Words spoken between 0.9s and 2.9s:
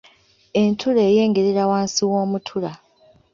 eyengerera wansi w’omutula.